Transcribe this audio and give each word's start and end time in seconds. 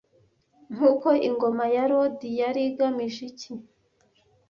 nkuko 0.73 1.09
ingoma 1.27 1.63
ya 1.75 1.83
Lodi 1.91 2.29
yari 2.41 2.61
igamije 2.69 3.21
iki 3.31 3.51